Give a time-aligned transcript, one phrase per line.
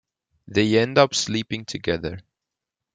[0.47, 2.21] They end up sleeping together.